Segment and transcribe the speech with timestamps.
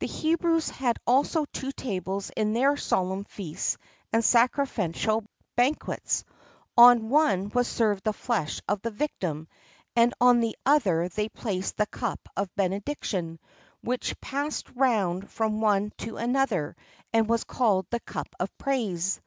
[0.00, 3.78] The Hebrews had also two tables in their solemn feasts
[4.12, 5.24] and sacrificial
[5.56, 6.24] banquets;
[6.76, 9.48] on one was served the flesh of the victim,
[9.96, 13.38] and on the other they placed the cup of benediction,
[13.80, 16.76] which passed round from one to another,
[17.14, 19.22] and was called "the cup of praise."